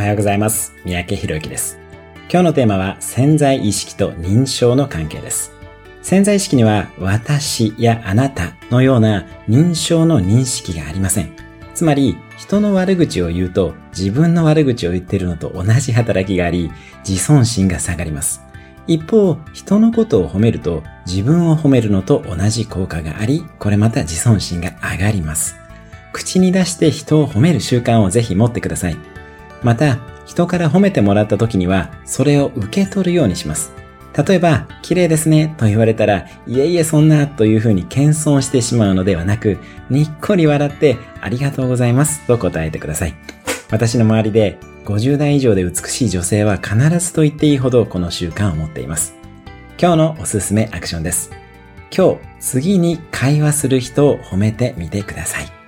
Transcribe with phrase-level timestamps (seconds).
[0.00, 0.72] おはようございます。
[0.86, 1.78] 三宅博之です。
[2.32, 5.52] 今日のテーマは潜在意識と認証の関係です。
[6.00, 11.36] 潜在意識には私やあなたのような認証の認識がありません。
[11.74, 16.72] つまり人の悪口を言うと自分の悪口を言ってるのと同じ働きがあり
[17.06, 18.40] 自尊心が下がります。
[18.86, 25.56] 一方、人のことを褒めると自分を褒めるのと同じ効果があり、これまた自尊心が上がります。
[26.14, 28.96] 口に出して人を褒める習慣をぜひ持ってください。
[29.62, 33.72] また、人から褒めてもらった時には、それを受け取るようにします。
[34.26, 43.14] 例えば、綺麗ですねと言われたら、いえいえそんなというふうに謙遜してしまうのではなく、にっこり笑って、ありがとうございますと答えてください。
[43.70, 49.14] 私の周りで、50代以上で美しい女性は必ずと言っていいほどこの習慣を持っています。
[49.80, 51.30] 今日のおすすめアクションです。
[51.96, 55.59] 今日、次に会話する人を褒めてみてください。